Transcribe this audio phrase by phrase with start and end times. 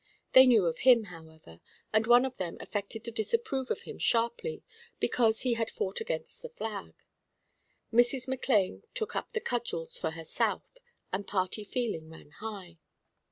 [0.33, 1.59] They knew of him, however,
[1.93, 4.63] and one of them affected to disapprove of him sharply
[4.99, 6.95] because he had "fought against the flag."
[7.93, 8.27] Mrs.
[8.27, 10.79] McLane took up the cudgels for her South,
[11.13, 12.79] and party feeling ran high.